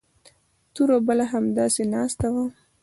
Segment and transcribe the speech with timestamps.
[0.73, 2.43] توره بلا همداسې ناسته وه.